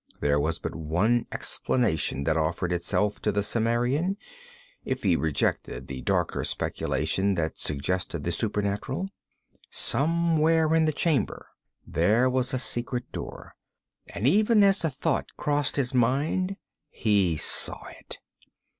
There 0.19 0.39
was 0.39 0.57
but 0.57 0.73
one 0.73 1.27
explanation 1.31 2.23
that 2.23 2.35
offered 2.35 2.73
itself 2.73 3.21
to 3.21 3.31
the 3.31 3.43
Cimmerian, 3.43 4.17
if 4.83 5.03
he 5.03 5.15
rejected 5.15 5.85
the 5.85 6.01
darker 6.01 6.43
speculation 6.43 7.35
that 7.35 7.59
suggested 7.59 8.23
the 8.23 8.31
supernatural 8.31 9.09
somewhere 9.69 10.73
in 10.73 10.85
the 10.85 10.91
chamber 10.91 11.45
there 11.85 12.31
was 12.31 12.51
a 12.51 12.57
secret 12.57 13.11
door. 13.11 13.53
And 14.11 14.27
even 14.27 14.63
as 14.63 14.79
the 14.79 14.89
thought 14.89 15.37
crossed 15.37 15.75
his 15.75 15.93
mind, 15.93 16.57
he 16.89 17.37
saw 17.37 17.85
it. 17.99 18.17